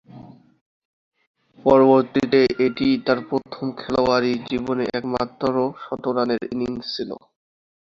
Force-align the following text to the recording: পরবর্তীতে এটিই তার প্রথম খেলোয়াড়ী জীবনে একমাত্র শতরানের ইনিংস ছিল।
পরবর্তীতে 1.65 2.39
এটিই 2.65 2.95
তার 3.05 3.19
প্রথম 3.29 3.65
খেলোয়াড়ী 3.79 4.31
জীবনে 4.49 4.85
একমাত্র 4.97 5.53
শতরানের 5.83 6.41
ইনিংস 6.53 6.85
ছিল। 6.95 7.09